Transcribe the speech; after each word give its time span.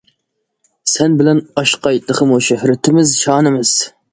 سەن 0.93 1.17
بىلەن 1.19 1.43
ئاشقاي 1.63 2.01
تېخىمۇ 2.09 2.41
شۆھرىتىمىز، 2.49 3.17
شانىمىز. 3.27 3.79